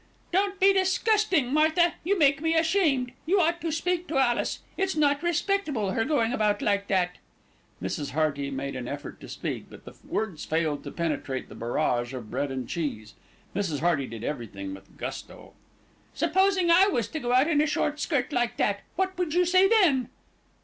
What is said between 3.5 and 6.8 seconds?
to speak to Alice. It's not respectable, her going about